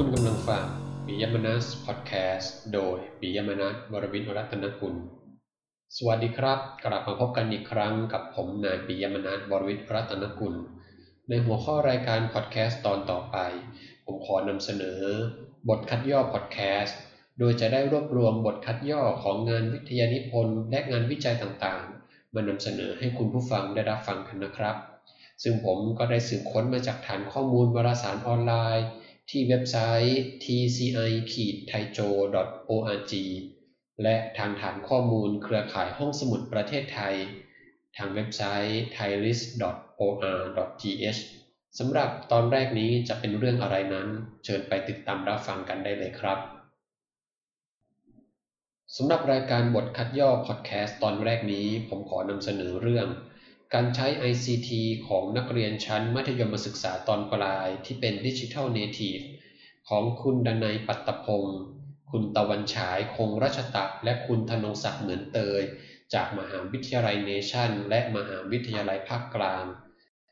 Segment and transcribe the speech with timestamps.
[0.00, 0.66] คุณกำลังฟัง
[1.06, 4.94] ปิยมนัสพอดแคสต์โดยปิยมนัสวรวิทย์รัตนกุล
[5.96, 10.54] สวัสดีครับ กลับมาพบกันอีกครั้งกับผมนายปิยมนัสวรวิทย์รัตนกุล
[11.28, 13.36] ในหัวข้อรายการพอดแคสต์ตอนต่อไป
[14.04, 15.00] ผมขอนำเสนอ
[15.68, 16.96] บทคัดย่อพอดแคสต์
[17.38, 24.76] โดยจะได้รวบรวมบทคัดย่อของงานวิทยานิพนธ์และงานวิจัยต่างๆ มานำเสนอให้คุณผู้ฟังได้รับฟังกันนะครับ
[25.42, 28.86] ซึ่งผมก็ได้สืบค้นมาจากฐานข้อมูลวารสารออนไลน์
[29.30, 29.76] ที่เว็บไซ
[30.06, 32.08] ต์ tci- thaijo.
[32.70, 33.12] org
[34.02, 37.14] และทางฐานข้อมูลเครือข่ายห้องสมุดประเทศไทย
[37.96, 40.20] ทางเว็บไซต์ thailis.or.th
[41.78, 44.08] สำหรับตอนแรกนี้จะเป็นเรื่องอะไรนั้น
[44.44, 46.38] เชิญไปติดตามรับฟังกันได้เลยครับ
[48.96, 53.06] สำหรับรายการบทคัดย่อพอดแคสต์ตอนแรกนี้ ผมขอนำเสนอเรื่อง
[53.74, 54.70] การใช้ ICT
[55.08, 59.20] ของนักเรียนชั้นมัธยมศึกษาตอนปลายที่เป็น digital native
[59.88, 61.58] ของคุณดนัยปัตตพงศ์
[62.10, 65.62] คุณตะวันฉายคงรัชตะ และคุณธนงศักดิ์เหมือนเตย
[66.14, 69.64] จากมหาวิทยาลัยเนชั่น และมหาวิทยาลัยภาคกลาง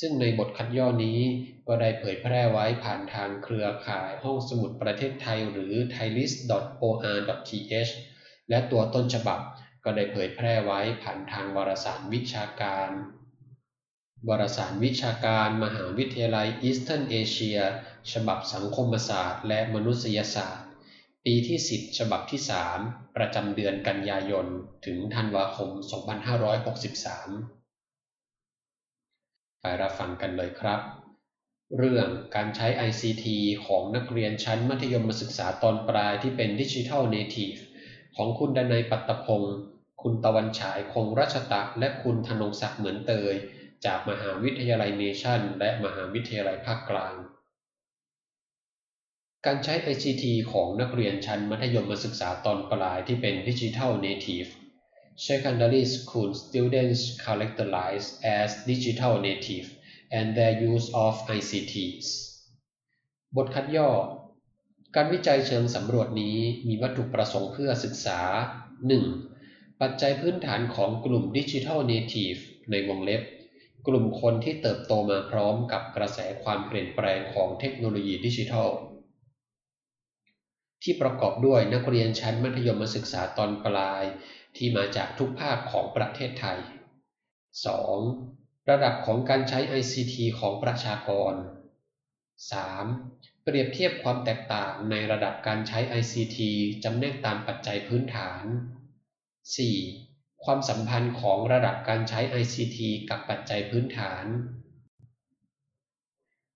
[0.00, 1.20] ซึ่งในบทคัดย่อนี้
[1.66, 7.92] ก็ได้เผยแพร่ไว้ผ่านทางเครือข่ายห้องสมุดประเทศไทยหรือ thailis.or.th
[8.48, 9.40] และตัวต้นฉบับ
[9.84, 12.90] ก็ได้เผยแพร่ไว้ผ่านทางวารสารวิชาการ
[14.26, 17.58] วารสารวิชาการมหาวิทยาลัยอีสเทิร์นเอเชีย
[18.12, 20.68] ฉบับสังคมศาสตร์ และมนุษยศาสตร์
[21.24, 22.40] ปีที่ 10 ฉบับที่
[22.78, 24.46] 3 ประจำเดือนกันยายน
[24.86, 25.70] ถึงธันวาคม 2563
[29.60, 30.80] ไปรับฟังกันเลยครับ
[31.78, 33.24] เรื่องการใช้ ICT
[33.66, 37.54] ของนักเรียนชั้นมัธยมศึกษาตอนปลายที่เป็น digital native
[38.16, 39.54] ของคุณดนัยปัตตพงศ์
[40.02, 43.34] คุณตะวันฉายคงรัชตะ และคุณธนงศักดิ์เหมือนเตย
[43.86, 47.14] จากมหาวิทยาลัยเนชั่น และมหาวิทยาลัยภาคกลาง
[49.46, 54.46] การใช้ ICT ของนักเรียนชั้นมัธยมศึกษาตอนปลายที่เป็นดิจิทัลเนทีฟ
[55.28, 59.68] Secondary School students characterized as digital native
[60.18, 62.06] and their use of ICTs
[63.36, 63.90] บทคัดย่อ
[64.96, 66.36] การวิจัยเชิงสำรวจนี้
[66.68, 68.20] มีวัตถุประสงค์เพื่อศึกษา
[69.00, 69.80] 1.
[69.80, 72.34] ปัจจัยพื้นฐานของกลุ่มดิจิทัลเนทีฟ
[72.70, 73.22] ในวงเล็บ
[73.86, 78.70] กลุ่มคนที่เติบโตมาพร้อมกับกระแสความเปลี่ยนแปลงของเทคโนโลยีดิจิทัล
[80.82, 84.02] ที่ประกอบด้วยนักเรียนชั้นมัธยมศึกษาตอนปลาย
[84.56, 86.60] ที่มาจากทุกภาคของประเทศไทย
[87.44, 88.70] 2.
[88.70, 91.34] ระดับของการใช้ ICT ของประชากร
[92.58, 93.42] 3.
[93.42, 96.38] เปรียบเทียบความแตกต่างในระดับการใช้ ICT
[96.84, 100.07] จำแนกตามปัจจัยพื้นฐาน 4.
[100.44, 102.78] ความสัมพันธ์ของระดับการใช้ ICT
[103.10, 104.24] กับปัจจัยพื้นฐาน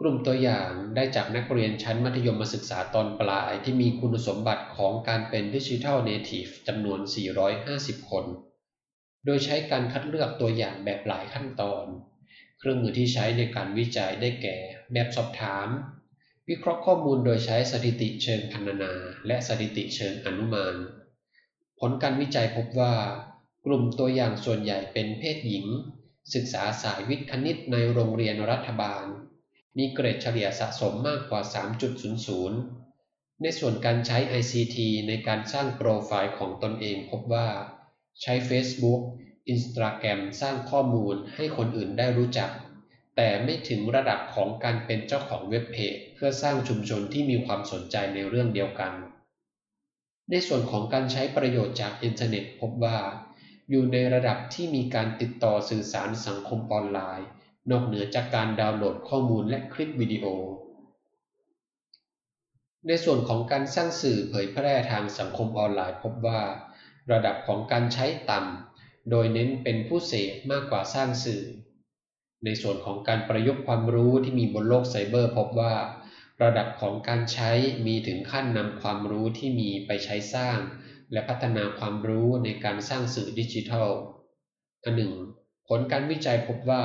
[0.00, 7.00] กลุ่มตัวอย่างได้จากนักเรียนชั้นมัธยมศึกษาตอนปลายที่มีคุณสมบัติของการเป็นดิจิทัลเนทีฟจำนวน
[7.54, 8.24] 450 คน
[9.24, 11.84] โดยใช้การคัดเลือกตัวอย่างแบบหลายขั้นตอน
[12.58, 14.58] เครื่องมือที่ใช้ในการวิจัยได้แก่
[14.92, 15.68] แบบสอบถาม
[16.48, 18.92] วิเคราะห์ข้อมูลโดยใช้สถิติเชิงพรรณนา
[19.26, 20.76] และสถิติเชิงอนุมาน
[21.80, 22.94] ผลการวิจัยพบว่า
[23.68, 25.66] กลุ่มตัวอย่างส่วนใหญ่เป็นเพศหญิง
[26.34, 29.04] ศึกษาสายวิทย์คณิตในโรงเรียนรัฐบาล
[29.76, 31.40] มีเกรดเฉลี่ยสะสมมากกว่า
[32.22, 34.76] 3.00 ในส่วนการใช้ ICT
[35.08, 37.48] ในการสร้างโปรไฟล์ของตนเองพบว่า
[38.22, 39.00] ใช้ Facebook
[39.52, 42.50] Instagram สร้างข้อมูลให้คนอื่นได้รู้จัก
[43.16, 48.92] แต่ไม่ถึงระดับของการเป็นเจ้าของเว็บเพจเพื่อสร้างชุมชนที่มีความสนใจในเรื่องเดียวกัน
[50.30, 52.98] ในส่วนของการใช้ประโยชน์จากอินเทอร์เน็ตพบว่า
[53.70, 57.28] อยู่ในระดับที่มีการติดต่อสื่อสารสังคมออนไลน์
[57.70, 60.26] นอกเหนือจากการดาวน์โหลดข้อมูลและคลิปวิดีโอ
[62.86, 66.40] ในส่วนของการสร้างสื่อเผยแพร่ทางสังคมออนไลน์พบว่า
[67.12, 71.42] ระดับของการใช้ต่ำ โดยเน้นเป็นผู้เสพมากกว่าสร้างสื่อ
[72.44, 75.74] ในส่วนของการประยุกต์ความรู้ที่มีบนโลกไซเบอร์ พบว่า
[76.42, 77.50] ระดับของการใช้
[77.86, 80.58] มีถึงขั้นนำความรู้ที่มีไปใช้สร้าง
[81.12, 83.90] และพัฒนาความรู้ในการสร้างสื่อดิจิทัล
[84.84, 85.12] อันหนึ่ง
[85.68, 86.84] ผลการวิจัยพบว่า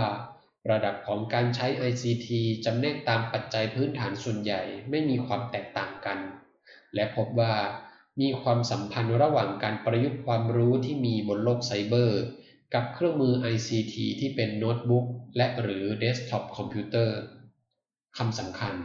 [0.71, 2.27] ระดับของการใช้ ICT
[2.65, 6.19] จำแนกตามปัจจัยพื้นฐานส่วนใหญ่ไม่มีความแตกต่างกัน
[6.93, 7.53] และพบว่า
[8.21, 12.21] มีความสัมพันธ์ระหว่างการประยุกต์ความรู้ที่มีบนโลกไซเบอร์
[12.73, 15.05] กับเครื่องมือ ICT ที่เป็นโน้ตบุ๊ก
[15.37, 17.17] และหรือเดสก์ท็อปคอมพิวเตอร์
[18.17, 18.75] คำสำคัญ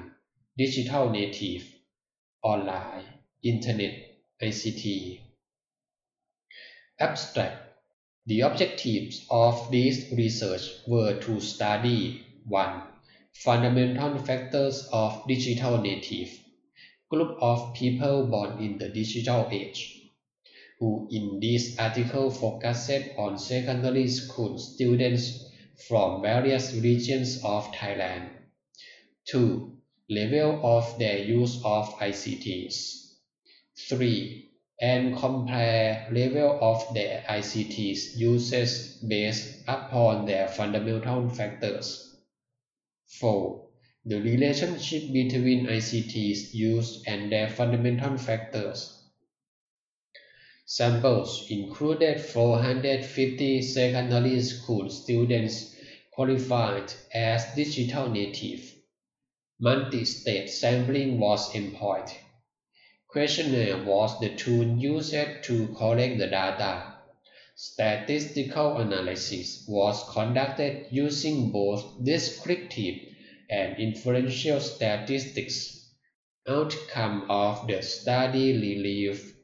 [0.60, 1.64] Digital Native
[2.44, 3.08] ออนไลน์
[3.50, 3.94] Internet
[4.42, 5.18] ICT
[7.00, 7.72] Abstract
[8.26, 12.82] The objectives of this research were to study 1.
[13.32, 16.38] Fundamental factors of digital native
[17.08, 20.10] group of people born in the digital age,
[20.80, 25.46] who in this article focused on secondary school students
[25.88, 28.28] from various regions of Thailand.
[29.28, 29.78] 2.
[30.10, 33.05] Level of their use of ICTs.
[33.78, 34.50] 3.
[34.80, 42.16] And compare level of their ICTs uses based upon their fundamental factors.
[43.06, 43.68] 4.
[44.04, 49.02] The relationship between ICTs use and their fundamental factors.
[50.64, 55.74] Samples included 450 secondary school students
[56.10, 58.74] qualified as digital native.
[59.60, 62.10] Multi-state sampling was employed.
[63.08, 66.94] Questionnaire was the tool used to collect the data.
[67.54, 73.00] Statistical analysis was conducted using both descriptive
[73.48, 75.90] and inferential statistics.
[76.46, 79.34] Outcome of the study relief.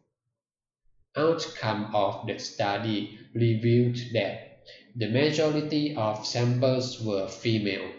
[1.16, 4.58] Outcome of the study revealed that
[4.94, 7.90] the majority of samples were female.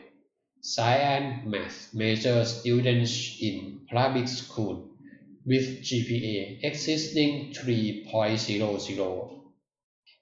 [0.61, 4.92] Science math major students in public school
[5.45, 9.39] with GPA existing 3.00.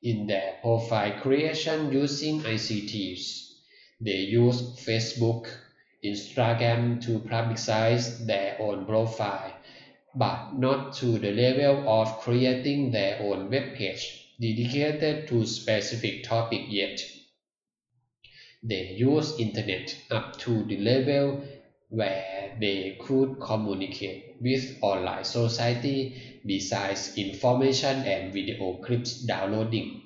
[0.03, 3.51] In their profile creation using ICTs,
[3.99, 5.47] they use Facebook,
[6.03, 9.53] Instagram to publicize their own profile,
[10.15, 16.61] but not to the level of creating their own web page dedicated to specific topic
[16.67, 16.99] yet.
[18.63, 21.43] They use internet up to the level
[21.91, 30.01] where they could communicate with online society besides information and video clips downloading.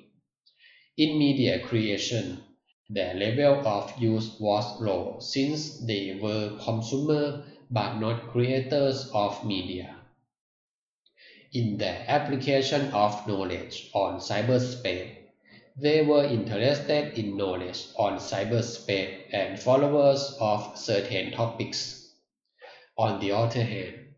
[0.98, 2.42] In media creation,
[2.90, 9.96] the level of use was low since they were consumers but not creators of media.
[11.52, 15.15] In the application of knowledge on cyberspace,
[15.78, 22.12] they were interested in knowledge on cyberspace and followers of certain topics.
[22.96, 24.14] On the other hand,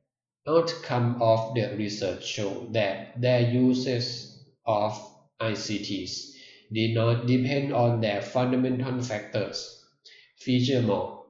[0.47, 4.93] outcome of the research show that their uses of
[5.41, 6.33] ICTs
[6.73, 9.85] did not depend on their fundamental factors.
[10.37, 11.25] Furthermore,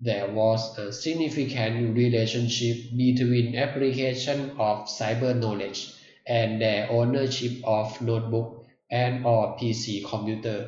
[0.00, 5.94] there was a significant relationship between application of cyber knowledge
[6.26, 10.58] and their ownership of notebook and or PC computer.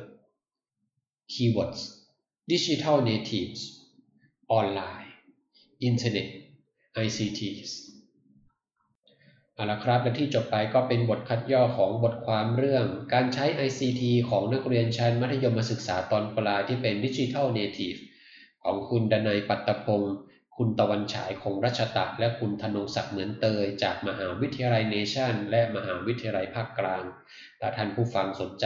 [1.29, 1.81] Keywords
[2.47, 3.61] Digital natives
[4.47, 5.11] Online
[5.81, 6.29] Internet
[7.05, 7.71] ICTs
[9.53, 17.95] เอาละครับและที่จบไปก็เป็นบทคัดย่อของบทความเรื่อง การใช้ ICT ของนักเรียนชั้นมัธยมศึกษาตอนปลายที่เป็น digital native
[18.63, 20.15] ของคุณดนัยปัตตพงศ์
[20.57, 27.03] คุณตะวันฉายคงรัชตะ และคุณธนงศักดิ์เหมือนเตย จากมหาวิทยาลัยเนชั่น และมหาวิทยาลัยภาคกลาง
[27.59, 28.65] ถ้าท่านผู้ฟังสนใจ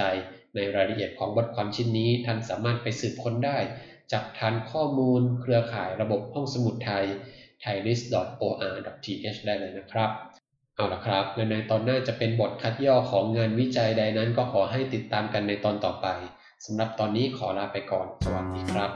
[0.55, 3.57] ในรายละเอียดของบทความชิ้นนี้ ท่านสามารถไปสืบค้นได้
[4.11, 7.05] จากฐานข้อมูล เครือข่ายระบบห้องสมุดไทย
[7.63, 10.09] thailist.or.th ได้เลยนะครับ
[10.75, 16.07] เอาละครับและในตอนหน้าจะเป็นบทคัดย่อของงานวิจัยใดนั้นก็ขอให้ติดตามกันในตอนต่อไป
[16.65, 18.91] สำหรับตอนนี้ขอลาไปก่อน สวัสดีครับ